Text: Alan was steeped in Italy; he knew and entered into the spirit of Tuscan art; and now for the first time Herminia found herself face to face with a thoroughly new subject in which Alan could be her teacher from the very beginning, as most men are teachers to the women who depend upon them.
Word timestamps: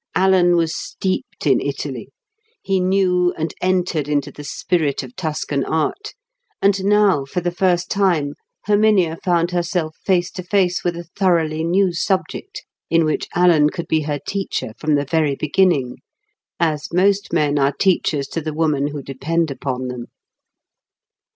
Alan 0.15 0.55
was 0.55 0.73
steeped 0.75 1.45
in 1.45 1.61
Italy; 1.61 2.09
he 2.63 2.79
knew 2.79 3.35
and 3.37 3.53
entered 3.61 4.07
into 4.07 4.31
the 4.31 4.43
spirit 4.43 5.03
of 5.03 5.15
Tuscan 5.15 5.63
art; 5.63 6.15
and 6.59 6.83
now 6.83 7.23
for 7.23 7.39
the 7.39 7.51
first 7.51 7.91
time 7.91 8.33
Herminia 8.65 9.17
found 9.23 9.51
herself 9.51 9.95
face 10.03 10.31
to 10.31 10.41
face 10.41 10.83
with 10.83 10.97
a 10.97 11.03
thoroughly 11.15 11.63
new 11.63 11.93
subject 11.93 12.65
in 12.89 13.05
which 13.05 13.27
Alan 13.35 13.69
could 13.69 13.87
be 13.87 14.01
her 14.01 14.17
teacher 14.17 14.73
from 14.79 14.95
the 14.95 15.05
very 15.05 15.35
beginning, 15.35 15.97
as 16.59 16.91
most 16.91 17.31
men 17.31 17.59
are 17.59 17.71
teachers 17.71 18.25
to 18.29 18.41
the 18.41 18.55
women 18.55 18.87
who 18.87 19.03
depend 19.03 19.51
upon 19.51 19.87
them. 19.87 20.07